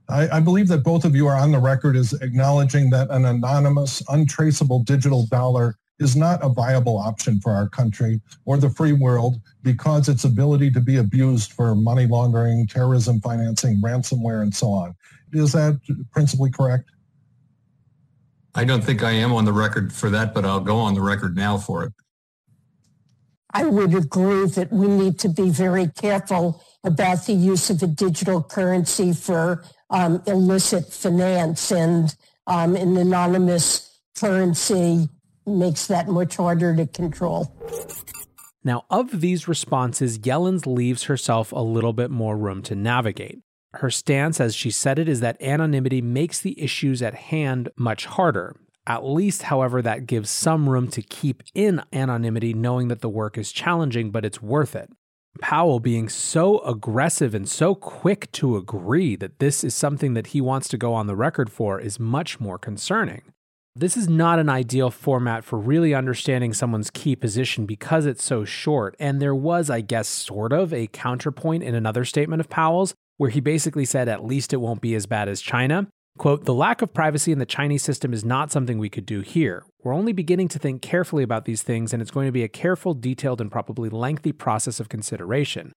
I, 0.09 0.37
I, 0.37 0.39
believe 0.39 0.69
that 0.69 0.85
both 0.85 1.03
of 1.03 1.17
you 1.17 1.27
are 1.27 1.35
on 1.35 1.51
the 1.51 1.59
record 1.59 1.97
as 1.97 2.13
acknowledging 2.13 2.89
that 2.91 3.09
an 3.09 3.25
anonymous, 3.25 4.01
untraceable 4.07 4.83
digital 4.83 5.25
dollar 5.25 5.75
is 5.99 6.15
not 6.15 6.41
a 6.41 6.47
viable 6.47 6.97
option 6.97 7.41
for 7.41 7.51
our 7.51 7.67
country 7.67 8.21
or 8.45 8.55
the 8.55 8.69
free 8.69 8.93
world 8.93 9.41
because 9.63 10.07
its 10.07 10.23
ability 10.23 10.71
to 10.71 10.79
be 10.79 10.97
abused 10.97 11.51
for 11.51 11.75
money 11.75 12.07
laundering, 12.07 12.67
terrorism 12.67 13.19
financing, 13.19 13.81
ransomware, 13.83 14.43
and 14.43 14.55
so 14.55 14.69
on. 14.69 14.95
Is 15.33 15.51
that 15.51 15.77
principally 16.13 16.51
correct? 16.51 16.89
I 18.57 18.65
don't 18.65 18.83
think 18.83 19.03
I 19.03 19.11
am 19.11 19.33
on 19.33 19.45
the 19.45 19.53
record 19.53 19.93
for 19.93 20.09
that, 20.09 20.33
but 20.33 20.43
I'll 20.43 20.59
go 20.59 20.77
on 20.77 20.95
the 20.95 21.01
record 21.01 21.35
now 21.35 21.59
for 21.59 21.83
it. 21.83 21.93
I 23.53 23.65
would 23.65 23.93
agree 23.93 24.47
that 24.47 24.73
we 24.73 24.87
need 24.87 25.19
to 25.19 25.29
be 25.29 25.51
very 25.51 25.89
careful 25.89 26.63
about 26.83 27.27
the 27.27 27.33
use 27.33 27.69
of 27.69 27.83
a 27.83 27.87
digital 27.87 28.41
currency 28.41 29.13
for 29.13 29.63
um, 29.91 30.23
illicit 30.25 30.91
finance, 30.91 31.71
and 31.71 32.15
um, 32.47 32.75
an 32.75 32.97
anonymous 32.97 33.99
currency 34.17 35.07
makes 35.45 35.85
that 35.85 36.07
much 36.07 36.37
harder 36.37 36.75
to 36.75 36.87
control. 36.87 37.55
Now, 38.63 38.85
of 38.89 39.21
these 39.21 39.47
responses, 39.47 40.17
Yellen's 40.25 40.65
leaves 40.65 41.03
herself 41.03 41.51
a 41.51 41.61
little 41.61 41.93
bit 41.93 42.09
more 42.09 42.35
room 42.35 42.63
to 42.63 42.75
navigate. 42.75 43.39
Her 43.77 43.91
stance, 43.91 44.41
as 44.41 44.55
she 44.55 44.71
said 44.71 44.97
it, 44.97 45.07
is 45.07 45.19
that 45.19 45.39
anonymity 45.39 46.01
makes 46.01 46.39
the 46.39 46.59
issues 46.59 47.03
at 47.03 47.13
hand 47.13 47.69
much 47.77 48.07
harder. 48.07 48.55
At 48.87 49.05
least, 49.05 49.43
however, 49.43 49.83
that 49.83 50.07
gives 50.07 50.31
some 50.31 50.67
room 50.67 50.87
to 50.89 51.03
keep 51.03 51.43
in 51.53 51.83
anonymity, 51.93 52.55
knowing 52.55 52.87
that 52.87 53.01
the 53.01 53.09
work 53.09 53.37
is 53.37 53.51
challenging, 53.51 54.09
but 54.09 54.25
it's 54.25 54.41
worth 54.41 54.75
it. 54.75 54.89
Powell 55.41 55.79
being 55.79 56.09
so 56.09 56.57
aggressive 56.61 57.35
and 57.35 57.47
so 57.47 57.75
quick 57.75 58.31
to 58.31 58.57
agree 58.57 59.15
that 59.15 59.37
this 59.37 59.63
is 59.63 59.75
something 59.75 60.15
that 60.15 60.27
he 60.27 60.41
wants 60.41 60.67
to 60.69 60.77
go 60.77 60.95
on 60.95 61.05
the 61.05 61.15
record 61.15 61.51
for 61.51 61.79
is 61.79 61.99
much 61.99 62.39
more 62.39 62.57
concerning. 62.57 63.21
This 63.75 63.95
is 63.95 64.09
not 64.09 64.39
an 64.39 64.49
ideal 64.49 64.89
format 64.89 65.43
for 65.43 65.59
really 65.59 65.93
understanding 65.93 66.51
someone's 66.51 66.89
key 66.89 67.15
position 67.15 67.67
because 67.67 68.07
it's 68.07 68.23
so 68.23 68.43
short, 68.43 68.95
and 68.99 69.21
there 69.21 69.35
was, 69.35 69.69
I 69.69 69.81
guess, 69.81 70.07
sort 70.07 70.51
of 70.51 70.73
a 70.73 70.87
counterpoint 70.87 71.61
in 71.61 71.75
another 71.75 72.03
statement 72.03 72.39
of 72.39 72.49
Powell's 72.49 72.95
where 73.17 73.29
he 73.29 73.39
basically 73.39 73.85
said 73.85 74.07
at 74.07 74.23
least 74.23 74.53
it 74.53 74.57
won't 74.57 74.81
be 74.81 74.95
as 74.95 75.05
bad 75.05 75.27
as 75.27 75.41
China. 75.41 75.87
Quote, 76.17 76.45
the 76.45 76.53
lack 76.53 76.81
of 76.81 76.93
privacy 76.93 77.31
in 77.31 77.37
the 77.37 77.45
Chinese 77.45 77.83
system 77.83 78.11
is 78.11 78.25
not 78.25 78.51
something 78.51 78.79
we 78.79 78.89
could 78.89 79.05
do 79.05 79.21
here. 79.21 79.63
We're 79.83 79.93
only 79.93 80.13
beginning 80.13 80.47
to 80.49 80.59
think 80.59 80.81
carefully 80.81 81.21
about 81.21 81.45
these 81.45 81.61
things, 81.61 81.93
and 81.93 82.01
it's 82.01 82.09
going 82.11 82.25
to 82.25 82.31
be 82.31 82.43
a 82.43 82.47
careful, 82.47 82.95
detailed, 82.95 83.39
and 83.39 83.51
probably 83.51 83.89
lengthy 83.89 84.31
process 84.31 84.79
of 84.79 84.89
consideration. 84.89 85.73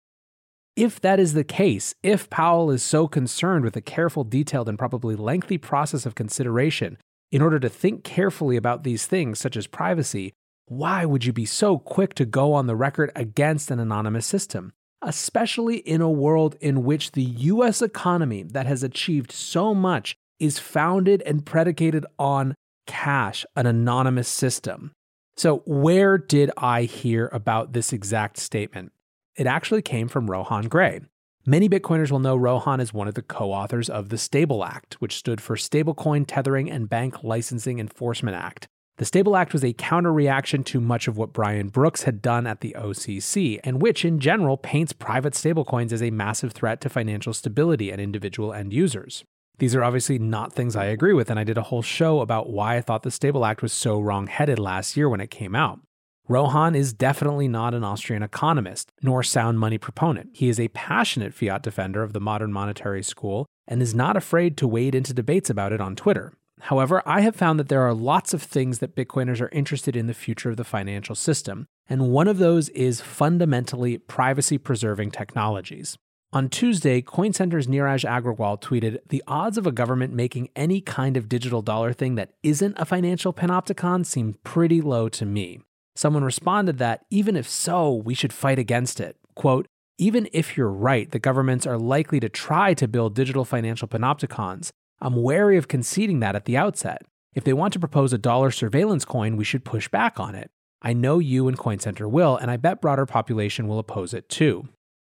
If 0.76 0.98
that 1.00 1.20
is 1.20 1.34
the 1.34 1.44
case, 1.44 1.94
if 2.02 2.30
Powell 2.30 2.70
is 2.70 2.82
so 2.82 3.06
concerned 3.06 3.64
with 3.64 3.76
a 3.76 3.82
careful, 3.82 4.24
detailed, 4.24 4.68
and 4.68 4.78
probably 4.78 5.14
lengthy 5.14 5.58
process 5.58 6.06
of 6.06 6.14
consideration, 6.14 6.96
In 7.30 7.42
order 7.42 7.60
to 7.60 7.68
think 7.68 8.02
carefully 8.02 8.56
about 8.56 8.82
these 8.82 9.06
things, 9.06 9.38
such 9.38 9.56
as 9.56 9.66
privacy, 9.66 10.32
why 10.66 11.04
would 11.04 11.24
you 11.24 11.32
be 11.32 11.46
so 11.46 11.78
quick 11.78 12.14
to 12.14 12.24
go 12.24 12.52
on 12.52 12.66
the 12.66 12.76
record 12.76 13.12
against 13.14 13.70
an 13.70 13.78
anonymous 13.78 14.26
system? 14.26 14.72
Especially 15.02 15.76
in 15.76 16.00
a 16.00 16.10
world 16.10 16.56
in 16.60 16.84
which 16.84 17.12
the 17.12 17.22
US 17.22 17.80
economy 17.80 18.42
that 18.42 18.66
has 18.66 18.82
achieved 18.82 19.32
so 19.32 19.74
much 19.74 20.14
is 20.38 20.58
founded 20.58 21.22
and 21.22 21.44
predicated 21.46 22.04
on 22.18 22.54
cash, 22.86 23.46
an 23.56 23.66
anonymous 23.66 24.28
system. 24.28 24.92
So, 25.36 25.62
where 25.64 26.18
did 26.18 26.50
I 26.56 26.82
hear 26.82 27.30
about 27.32 27.72
this 27.72 27.92
exact 27.92 28.36
statement? 28.36 28.92
It 29.36 29.46
actually 29.46 29.82
came 29.82 30.08
from 30.08 30.30
Rohan 30.30 30.68
Grey. 30.68 31.00
Many 31.46 31.68
Bitcoiners 31.68 32.10
will 32.10 32.18
know 32.18 32.36
Rohan 32.36 32.80
is 32.80 32.92
one 32.92 33.08
of 33.08 33.14
the 33.14 33.22
co 33.22 33.52
authors 33.52 33.88
of 33.88 34.10
the 34.10 34.18
Stable 34.18 34.62
Act, 34.64 35.00
which 35.00 35.16
stood 35.16 35.40
for 35.40 35.56
Stablecoin 35.56 36.26
Tethering 36.26 36.70
and 36.70 36.90
Bank 36.90 37.24
Licensing 37.24 37.78
Enforcement 37.78 38.36
Act. 38.36 38.68
The 39.00 39.06
Stable 39.06 39.34
Act 39.34 39.54
was 39.54 39.64
a 39.64 39.72
counter 39.72 40.12
reaction 40.12 40.62
to 40.64 40.78
much 40.78 41.08
of 41.08 41.16
what 41.16 41.32
Brian 41.32 41.68
Brooks 41.68 42.02
had 42.02 42.20
done 42.20 42.46
at 42.46 42.60
the 42.60 42.76
OCC, 42.78 43.58
and 43.64 43.80
which, 43.80 44.04
in 44.04 44.20
general, 44.20 44.58
paints 44.58 44.92
private 44.92 45.32
stablecoins 45.32 45.90
as 45.90 46.02
a 46.02 46.10
massive 46.10 46.52
threat 46.52 46.82
to 46.82 46.90
financial 46.90 47.32
stability 47.32 47.90
and 47.90 47.98
individual 47.98 48.52
end 48.52 48.74
users. 48.74 49.24
These 49.58 49.74
are 49.74 49.82
obviously 49.82 50.18
not 50.18 50.52
things 50.52 50.76
I 50.76 50.84
agree 50.84 51.14
with, 51.14 51.30
and 51.30 51.40
I 51.40 51.44
did 51.44 51.56
a 51.56 51.62
whole 51.62 51.80
show 51.80 52.20
about 52.20 52.50
why 52.50 52.76
I 52.76 52.82
thought 52.82 53.02
the 53.02 53.10
Stable 53.10 53.46
Act 53.46 53.62
was 53.62 53.72
so 53.72 53.98
wrong 53.98 54.26
headed 54.26 54.58
last 54.58 54.98
year 54.98 55.08
when 55.08 55.22
it 55.22 55.30
came 55.30 55.54
out. 55.54 55.80
Rohan 56.28 56.74
is 56.74 56.92
definitely 56.92 57.48
not 57.48 57.72
an 57.72 57.82
Austrian 57.82 58.22
economist, 58.22 58.92
nor 59.00 59.22
sound 59.22 59.58
money 59.58 59.78
proponent. 59.78 60.28
He 60.34 60.50
is 60.50 60.60
a 60.60 60.68
passionate 60.68 61.32
fiat 61.32 61.62
defender 61.62 62.02
of 62.02 62.12
the 62.12 62.20
modern 62.20 62.52
monetary 62.52 63.02
school 63.02 63.46
and 63.66 63.80
is 63.80 63.94
not 63.94 64.18
afraid 64.18 64.58
to 64.58 64.68
wade 64.68 64.94
into 64.94 65.14
debates 65.14 65.48
about 65.48 65.72
it 65.72 65.80
on 65.80 65.96
Twitter. 65.96 66.34
However, 66.62 67.02
I 67.06 67.22
have 67.22 67.36
found 67.36 67.58
that 67.58 67.68
there 67.68 67.82
are 67.82 67.94
lots 67.94 68.34
of 68.34 68.42
things 68.42 68.78
that 68.78 68.94
Bitcoiners 68.94 69.40
are 69.40 69.48
interested 69.50 69.96
in 69.96 70.06
the 70.06 70.14
future 70.14 70.50
of 70.50 70.56
the 70.56 70.64
financial 70.64 71.14
system, 71.14 71.66
and 71.88 72.10
one 72.10 72.28
of 72.28 72.38
those 72.38 72.68
is 72.70 73.00
fundamentally 73.00 73.98
privacy 73.98 74.58
preserving 74.58 75.10
technologies. 75.10 75.96
On 76.32 76.48
Tuesday, 76.48 77.02
CoinCenter's 77.02 77.66
Neeraj 77.66 78.08
Agrawal 78.08 78.60
tweeted 78.60 78.98
The 79.08 79.24
odds 79.26 79.58
of 79.58 79.66
a 79.66 79.72
government 79.72 80.12
making 80.14 80.48
any 80.54 80.80
kind 80.80 81.16
of 81.16 81.28
digital 81.28 81.60
dollar 81.60 81.92
thing 81.92 82.14
that 82.14 82.34
isn't 82.44 82.78
a 82.78 82.84
financial 82.84 83.32
panopticon 83.32 84.06
seem 84.06 84.36
pretty 84.44 84.80
low 84.80 85.08
to 85.08 85.26
me. 85.26 85.60
Someone 85.96 86.22
responded 86.22 86.78
that 86.78 87.04
even 87.10 87.36
if 87.36 87.48
so, 87.48 87.92
we 87.92 88.14
should 88.14 88.32
fight 88.32 88.60
against 88.60 89.00
it. 89.00 89.16
Quote, 89.34 89.66
even 89.98 90.28
if 90.32 90.56
you're 90.56 90.70
right 90.70 91.10
that 91.10 91.18
governments 91.18 91.66
are 91.66 91.78
likely 91.78 92.20
to 92.20 92.28
try 92.28 92.74
to 92.74 92.86
build 92.86 93.14
digital 93.14 93.44
financial 93.44 93.88
panopticons, 93.88 94.70
I'm 95.00 95.22
wary 95.22 95.56
of 95.56 95.68
conceding 95.68 96.20
that 96.20 96.36
at 96.36 96.44
the 96.44 96.56
outset. 96.56 97.02
If 97.34 97.44
they 97.44 97.52
want 97.52 97.72
to 97.72 97.80
propose 97.80 98.12
a 98.12 98.18
dollar 98.18 98.50
surveillance 98.50 99.04
coin, 99.04 99.36
we 99.36 99.44
should 99.44 99.64
push 99.64 99.88
back 99.88 100.20
on 100.20 100.34
it. 100.34 100.50
I 100.82 100.92
know 100.92 101.18
you 101.18 101.48
and 101.48 101.58
CoinCenter 101.58 102.10
will, 102.10 102.36
and 102.36 102.50
I 102.50 102.56
bet 102.56 102.80
broader 102.80 103.06
population 103.06 103.68
will 103.68 103.78
oppose 103.78 104.12
it 104.12 104.28
too. 104.28 104.68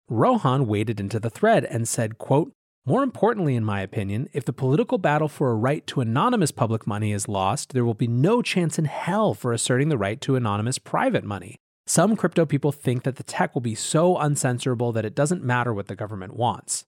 Rohan 0.09 0.67
waded 0.67 1.01
into 1.01 1.21
the 1.21 1.31
thread 1.31 1.65
and 1.65 1.89
said, 1.89 2.19
quote, 2.19 2.53
more 2.89 3.03
importantly, 3.03 3.57
in 3.57 3.65
my 3.65 3.81
opinion, 3.81 4.29
if 4.33 4.45
the 4.45 4.53
political 4.53 4.97
battle 4.97 5.27
for 5.27 5.51
a 5.51 5.57
right 5.57 5.85
to 5.89 6.01
anonymous 6.01 6.53
public 6.53 6.87
money 6.87 7.13
is 7.13 7.27
lost, 7.27 7.73
there 7.73 7.85
will 7.85 7.95
be 7.95 8.07
no 8.07 8.43
chance 8.43 8.79
in 8.79 8.85
hell 8.85 9.35
for 9.35 9.53
asserting 9.53 9.89
the 9.89 9.99
right 9.99 10.21
to 10.21 10.37
anonymous 10.37 10.79
private 10.79 11.25
money. 11.25 11.57
Some 11.89 12.15
crypto 12.15 12.47
people 12.47 12.71
think 12.71 13.03
that 13.03 13.17
the 13.17 13.25
tech 13.25 13.55
will 13.55 13.61
be 13.61 13.75
so 13.75 14.15
uncensorable 14.15 14.95
that 14.95 15.05
it 15.05 15.17
doesn't 15.17 15.43
matter 15.43 15.75
what 15.75 15.89
the 15.89 15.97
government 15.97 16.37
wants. 16.37 16.85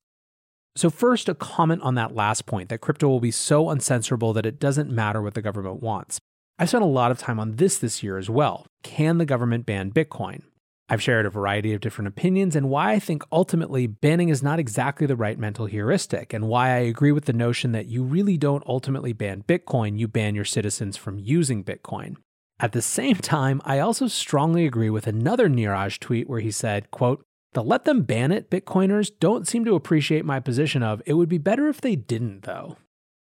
So, 0.79 0.91
first, 0.91 1.29
a 1.29 1.35
comment 1.35 1.83
on 1.83 1.97
that 1.97 2.15
last 2.15 2.47
point 2.47 2.69
that 2.69 2.81
crypto 2.81 3.09
will 3.09 3.19
be 3.19 3.33
so 3.33 3.65
uncensorable 3.65 4.33
that 4.35 4.47
it 4.47 4.61
doesn't 4.61 4.89
matter 4.89 5.21
what 5.21 5.35
the 5.35 5.43
government 5.43 5.83
wants. 5.83 6.21
I've 6.57 6.69
spent 6.69 6.85
a 6.85 6.87
lot 6.87 7.11
of 7.11 7.19
time 7.19 7.41
on 7.41 7.57
this 7.57 7.79
this 7.79 8.05
year 8.05 8.17
as 8.17 8.31
well. 8.31 8.65
Can 8.85 9.19
the 9.19 9.27
government 9.27 9.67
ban 9.67 9.91
Bitcoin? 9.91 10.43
I've 10.89 11.03
shared 11.03 11.27
a 11.27 11.31
variety 11.31 11.75
of 11.75 11.81
different 11.81 12.07
opinions 12.07 12.55
and 12.55 12.71
why 12.71 12.93
I 12.93 13.01
think 13.01 13.25
ultimately 13.33 13.89
banning 13.89 14.29
is 14.29 14.41
not 14.41 14.61
exactly 14.61 15.05
the 15.05 15.17
right 15.17 15.37
mental 15.37 15.67
heuristic, 15.67 16.33
and 16.33 16.47
why 16.47 16.69
I 16.69 16.79
agree 16.79 17.11
with 17.11 17.25
the 17.25 17.33
notion 17.33 17.73
that 17.73 17.87
you 17.87 18.05
really 18.05 18.37
don't 18.37 18.63
ultimately 18.65 19.13
ban 19.13 19.43
Bitcoin, 19.49 19.99
you 19.99 20.07
ban 20.07 20.37
your 20.37 20.45
citizens 20.45 20.97
from 20.97 21.19
using 21.19 21.65
Bitcoin. 21.65 22.15
At 22.61 22.71
the 22.71 22.83
same 22.83 23.17
time, 23.17 23.61
I 23.65 23.81
also 23.81 24.07
strongly 24.07 24.65
agree 24.65 24.91
with 24.91 25.09
another 25.09 25.49
Neeraj 25.49 25.99
tweet 25.99 26.31
where 26.31 26.39
he 26.39 26.53
said, 26.53 26.93
quote, 26.93 27.25
the 27.53 27.63
let 27.63 27.85
them 27.85 28.03
ban 28.03 28.33
it 28.33 28.51
Bitcoiners 28.51 29.11
don't 29.19 29.49
seem 29.49 29.65
to 29.65 29.75
appreciate 29.75 30.25
my 30.25 30.41
position 30.41 30.83
of 30.83 31.03
it 31.07 31.15
would 31.15 31.29
be 31.29 31.39
better 31.39 31.69
if 31.69 31.81
they 31.81 31.97
didn't, 31.97 32.43
though. 32.43 32.77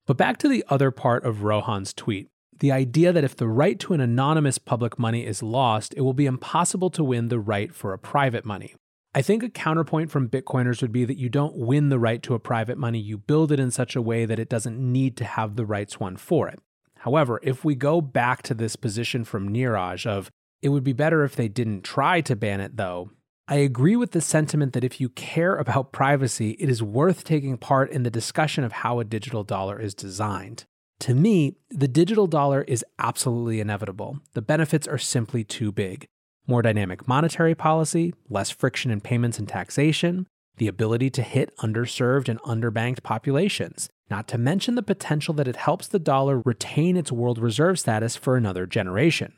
But 0.07 0.17
back 0.17 0.37
to 0.39 0.49
the 0.49 0.65
other 0.69 0.91
part 0.91 1.25
of 1.25 1.43
Rohan's 1.43 1.95
tweet 1.95 2.29
the 2.63 2.71
idea 2.71 3.13
that 3.13 3.25
if 3.25 3.35
the 3.35 3.49
right 3.49 3.77
to 3.81 3.93
an 3.93 4.01
anonymous 4.01 4.57
public 4.57 4.97
money 4.97 5.27
is 5.27 5.43
lost, 5.43 5.93
it 5.97 6.03
will 6.03 6.15
be 6.15 6.27
impossible 6.27 6.91
to 6.91 7.03
win 7.03 7.27
the 7.27 7.41
right 7.41 7.75
for 7.75 7.93
a 7.93 7.99
private 7.99 8.45
money. 8.45 8.77
I 9.13 9.21
think 9.21 9.43
a 9.43 9.51
counterpoint 9.51 10.13
from 10.13 10.29
Bitcoiners 10.29 10.81
would 10.81 10.93
be 10.93 11.05
that 11.05 11.19
you 11.19 11.29
don't 11.29 11.57
win 11.57 11.89
the 11.89 11.99
right 11.99 12.23
to 12.23 12.35
a 12.35 12.39
private 12.39 12.79
money, 12.79 13.01
you 13.01 13.19
build 13.19 13.51
it 13.51 13.59
in 13.59 13.73
such 13.73 13.97
a 13.97 14.01
way 14.01 14.25
that 14.27 14.39
it 14.39 14.49
doesn't 14.49 14.79
need 14.79 15.17
to 15.17 15.25
have 15.25 15.57
the 15.57 15.67
rights 15.67 15.99
won 15.99 16.17
for 16.17 16.49
it. 16.49 16.61
However, 16.99 17.41
if 17.43 17.65
we 17.65 17.75
go 17.75 18.01
back 18.01 18.43
to 18.43 18.55
this 18.55 18.77
position 18.77 19.25
from 19.25 19.53
Neeraj 19.53 20.07
of 20.07 20.31
it 20.63 20.69
would 20.69 20.85
be 20.85 20.93
better 20.93 21.25
if 21.25 21.35
they 21.35 21.49
didn't 21.49 21.83
try 21.83 22.21
to 22.21 22.37
ban 22.37 22.61
it 22.61 22.77
though, 22.77 23.11
I 23.49 23.57
agree 23.57 23.97
with 23.97 24.13
the 24.13 24.21
sentiment 24.21 24.73
that 24.73 24.85
if 24.85 25.01
you 25.01 25.09
care 25.09 25.57
about 25.57 25.93
privacy, 25.93 26.53
it 26.61 26.69
is 26.69 26.83
worth 26.83 27.25
taking 27.25 27.59
part 27.59 27.91
in 27.91 28.05
the 28.05 28.11
discussion 28.11 28.63
of 28.63 28.73
how 28.73 29.01
a 29.01 29.05
digital 29.05 29.43
dollar 29.43 29.81
is 29.81 29.95
designed. 29.95 30.65
To 31.01 31.15
me, 31.15 31.57
the 31.69 31.89
digital 31.89 32.29
dollar 32.29 32.63
is 32.63 32.85
absolutely 33.01 33.59
inevitable. 33.59 34.21
The 34.35 34.43
benefits 34.43 34.87
are 34.87 34.99
simply 34.99 35.43
too 35.43 35.73
big. 35.73 36.07
More 36.47 36.63
dynamic 36.63 37.09
monetary 37.09 37.57
policy, 37.57 38.15
less 38.29 38.51
friction 38.51 38.93
in 38.93 39.01
payments 39.01 39.41
and 39.41 39.49
taxation, 39.49 40.29
the 40.59 40.69
ability 40.69 41.11
to 41.11 41.23
hit 41.23 41.57
underserved 41.59 42.29
and 42.29 42.41
underbanked 42.43 43.03
populations, 43.03 43.89
not 44.09 44.29
to 44.29 44.39
mention 44.39 44.77
the 44.77 44.83
potential 44.83 45.35
that 45.35 45.49
it 45.49 45.57
helps 45.57 45.89
the 45.89 45.99
dollar 45.99 46.41
retain 46.45 46.97
its 46.97 47.11
world 47.11 47.39
reserve 47.39 47.81
status 47.81 48.15
for 48.15 48.37
another 48.37 48.67
generation. 48.67 49.33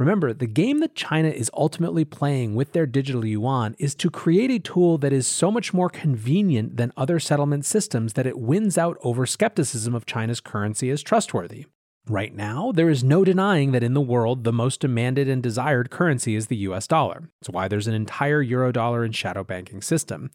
Remember, 0.00 0.32
the 0.32 0.46
game 0.46 0.78
that 0.78 0.94
China 0.94 1.28
is 1.28 1.50
ultimately 1.52 2.06
playing 2.06 2.54
with 2.54 2.72
their 2.72 2.86
digital 2.86 3.26
yuan 3.26 3.76
is 3.78 3.94
to 3.96 4.08
create 4.08 4.50
a 4.50 4.58
tool 4.58 4.96
that 4.96 5.12
is 5.12 5.26
so 5.26 5.50
much 5.50 5.74
more 5.74 5.90
convenient 5.90 6.78
than 6.78 6.90
other 6.96 7.20
settlement 7.20 7.66
systems 7.66 8.14
that 8.14 8.26
it 8.26 8.38
wins 8.38 8.78
out 8.78 8.96
over 9.02 9.26
skepticism 9.26 9.94
of 9.94 10.06
China's 10.06 10.40
currency 10.40 10.88
as 10.88 11.02
trustworthy. 11.02 11.66
Right 12.08 12.34
now, 12.34 12.72
there 12.72 12.88
is 12.88 13.04
no 13.04 13.24
denying 13.24 13.72
that 13.72 13.82
in 13.82 13.92
the 13.92 14.00
world, 14.00 14.44
the 14.44 14.54
most 14.54 14.80
demanded 14.80 15.28
and 15.28 15.42
desired 15.42 15.90
currency 15.90 16.34
is 16.34 16.46
the 16.46 16.56
US 16.56 16.86
dollar. 16.86 17.28
It's 17.42 17.50
why 17.50 17.68
there's 17.68 17.86
an 17.86 17.92
entire 17.92 18.42
eurodollar 18.42 19.04
and 19.04 19.14
shadow 19.14 19.44
banking 19.44 19.82
system. 19.82 20.30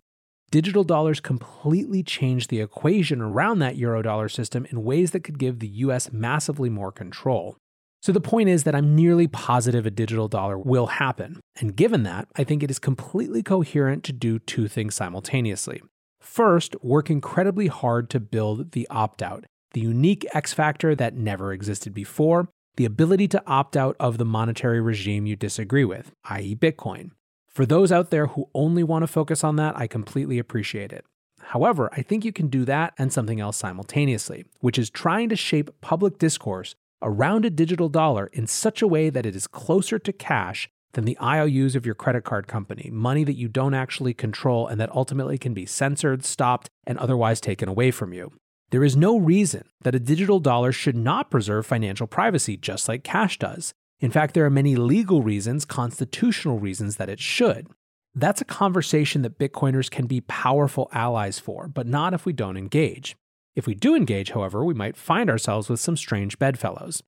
Digital 0.52 0.84
dollars 0.84 1.20
completely 1.20 2.04
change 2.04 2.50
the 2.50 2.62
equation 2.62 3.20
around 3.20 3.58
that 3.60 3.78
eurodollar 3.78 4.32
system 4.32 4.68
in 4.70 4.84
ways 4.84 5.10
that 5.10 5.24
could 5.24 5.40
give 5.40 5.58
the 5.58 5.68
US 5.68 6.12
massively 6.12 6.70
more 6.70 6.92
control. 6.92 7.58
So 8.06 8.12
the 8.12 8.22
point 8.22 8.50
is 8.50 8.66
that 8.66 8.76
I'm 8.76 8.96
nearly 8.96 9.26
positive 9.26 9.88
a 9.88 9.90
digital 9.90 10.28
dollar 10.28 10.60
will 10.60 10.86
happen. 10.86 11.40
And 11.60 11.76
given 11.76 12.04
that, 12.04 12.28
I 12.36 12.44
think 12.44 12.62
it 12.62 12.70
is 12.70 12.78
completely 12.78 13.42
coherent 13.42 14.04
to 14.04 14.14
do 14.14 14.38
two 14.38 14.68
things 14.68 14.94
simultaneously. 14.94 15.82
First, 16.22 16.76
work 16.84 17.10
incredibly 17.10 17.66
hard 17.66 18.12
to 18.12 18.20
build 18.20 18.74
the 18.74 18.88
opt 18.92 19.24
out, 19.24 19.46
the 19.72 19.82
unique 19.82 20.24
X 20.36 20.54
factor 20.54 20.94
that 20.94 21.18
never 21.18 21.52
existed 21.52 21.96
before, 21.96 22.48
the 22.76 22.86
ability 22.86 23.28
to 23.30 23.44
opt 23.48 23.76
out 23.76 23.96
of 24.00 24.20
the 24.20 24.24
monetary 24.24 24.80
regime 24.80 25.26
you 25.26 25.36
disagree 25.36 25.84
with, 25.84 26.12
i.e., 26.26 26.56
Bitcoin. 26.56 27.10
For 27.50 27.66
those 27.66 27.92
out 27.92 28.12
there 28.12 28.28
who 28.28 28.52
only 28.54 28.84
want 28.84 29.02
to 29.02 29.08
focus 29.08 29.44
on 29.44 29.56
that, 29.56 29.76
I 29.76 29.88
completely 29.88 30.38
appreciate 30.38 30.94
it. 30.94 31.06
However, 31.42 31.90
I 31.92 32.04
think 32.04 32.24
you 32.24 32.32
can 32.32 32.50
do 32.50 32.66
that 32.66 32.94
and 33.00 33.12
something 33.12 33.40
else 33.40 33.58
simultaneously, 33.58 34.46
which 34.60 34.78
is 34.78 34.92
trying 34.92 35.30
to 35.30 35.36
shape 35.36 35.72
public 35.82 36.20
discourse 36.20 36.76
around 37.06 37.46
a 37.46 37.50
digital 37.50 37.88
dollar 37.88 38.30
in 38.34 38.48
such 38.48 38.82
a 38.82 38.88
way 38.88 39.10
that 39.10 39.26
it 39.26 39.36
is 39.36 39.48
closer 39.48 40.00
to 40.00 40.12
cash 40.12 40.68
than 40.94 41.06
the 41.06 41.18
IOUs 41.22 41.76
of 41.76 41.86
your 41.86 41.96
credit 41.96 42.24
card 42.24 42.48
company, 42.48 42.90
money 42.92 43.24
that 43.24 43.38
you 43.38 43.48
don't 43.48 43.76
actually 43.76 44.14
control 44.14 44.68
and 44.68 44.82
that 44.82 44.94
ultimately 44.94 45.38
can 45.38 45.54
be 45.54 45.66
censored, 45.66 46.26
stopped, 46.26 46.70
and 46.88 46.98
otherwise 46.98 47.40
taken 47.40 47.70
away 47.70 47.92
from 47.92 48.12
you. 48.12 48.34
There 48.72 48.84
is 48.84 48.98
no 48.98 49.18
reason 49.18 49.64
that 49.84 49.94
a 49.94 50.00
digital 50.00 50.40
dollar 50.40 50.72
should 50.72 50.96
not 50.96 51.30
preserve 51.30 51.66
financial 51.66 52.08
privacy 52.08 52.58
just 52.58 52.88
like 52.88 53.04
cash 53.04 53.38
does. 53.38 53.74
In 54.00 54.10
fact, 54.10 54.34
there 54.34 54.46
are 54.46 54.50
many 54.50 54.76
legal 54.76 55.22
reasons, 55.22 55.64
constitutional 55.64 56.60
reasons 56.60 56.96
that 56.96 57.10
it 57.10 57.20
should. 57.20 57.68
That's 58.16 58.42
a 58.42 58.46
conversation 58.46 59.22
that 59.22 59.38
Bitcoiners 59.38 59.92
can 59.92 60.08
be 60.08 60.22
powerful 60.22 60.90
allies 60.92 61.38
for, 61.38 61.68
but 61.68 61.86
not 61.86 62.14
if 62.14 62.26
we 62.26 62.34
don't 62.34 62.58
engage. 62.58 63.16
If 63.56 63.68
we 63.68 63.74
do 63.74 63.96
engage, 63.96 64.32
however, 64.32 64.66
we 64.66 64.74
might 64.74 64.98
find 64.98 65.30
ourselves 65.30 65.70
with 65.70 65.80
some 65.80 65.96
strange 65.96 66.38
bedfellows. 66.38 67.02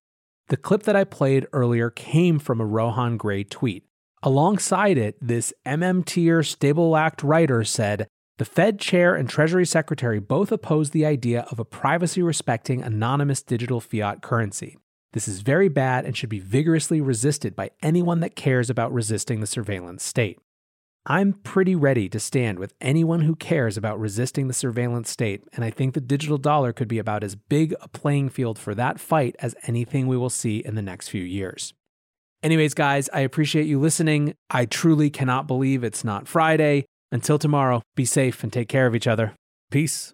The 0.48 0.58
clip 0.58 0.84
that 0.84 0.96
I 0.96 1.04
played 1.04 1.46
earlier 1.52 1.90
came 1.90 2.40
from 2.40 2.62
a 2.62 2.66
Rohan 2.66 3.18
Grey 3.18 3.44
tweet. 3.44 3.84
Alongside 4.24 4.98
it, 4.98 5.18
this 5.22 5.54
MM 5.66 6.06
tier 6.06 6.42
Stable 6.42 6.96
Act 6.96 7.22
writer 7.22 7.66
said, 7.66 8.08
The 8.38 8.46
Fed 8.46 8.80
chair 8.80 9.14
and 9.14 9.30
Treasury 9.30 9.66
secretary 9.66 10.20
both 10.20 10.52
oppose 10.52 10.92
the 10.92 11.06
idea 11.06 11.46
of 11.52 11.60
a 11.60 11.66
privacy 11.66 12.22
respecting 12.22 12.82
anonymous 12.82 13.44
digital 13.44 13.82
fiat 13.82 14.22
currency. 14.22 14.78
This 15.12 15.28
is 15.28 15.42
very 15.42 15.68
bad 15.68 16.06
and 16.06 16.16
should 16.16 16.30
be 16.30 16.40
vigorously 16.40 17.02
resisted 17.02 17.56
by 17.56 17.72
anyone 17.84 18.22
that 18.22 18.36
cares 18.36 18.70
about 18.70 18.94
resisting 18.94 19.42
the 19.42 19.48
surveillance 19.48 20.04
state. 20.04 20.40
I'm 21.10 21.32
pretty 21.32 21.74
ready 21.74 22.10
to 22.10 22.20
stand 22.20 22.60
with 22.60 22.74
anyone 22.82 23.22
who 23.22 23.34
cares 23.34 23.78
about 23.78 23.98
resisting 23.98 24.50
the 24.50 24.54
surveillance 24.54 25.10
state, 25.10 25.42
and 25.54 25.64
I 25.64 25.70
think 25.70 25.94
the 25.94 26.02
digital 26.02 26.38
dollar 26.38 26.74
could 26.74 26.90
be 26.90 27.00
about 27.00 27.24
as 27.24 27.34
big 27.34 27.74
a 27.80 27.88
playing 27.88 28.28
field 28.28 28.60
for 28.60 28.76
that 28.76 29.00
fight 29.00 29.34
as 29.40 29.56
anything 29.64 30.08
we 30.08 30.18
will 30.18 30.30
see 30.30 30.58
in 30.58 30.76
the 30.76 30.82
next 30.82 31.08
few 31.08 31.24
years. 31.24 31.74
Anyways, 32.44 32.74
guys, 32.74 33.10
I 33.14 33.22
appreciate 33.22 33.68
you 33.68 33.80
listening. 33.80 34.36
I 34.50 34.66
truly 34.66 35.10
cannot 35.10 35.48
believe 35.48 35.82
it's 35.82 36.04
not 36.04 36.28
Friday. 36.28 36.84
Until 37.10 37.40
tomorrow, 37.40 37.82
be 37.96 38.04
safe 38.04 38.44
and 38.44 38.52
take 38.52 38.68
care 38.68 38.86
of 38.86 38.94
each 38.94 39.08
other. 39.08 39.34
Peace. 39.72 40.14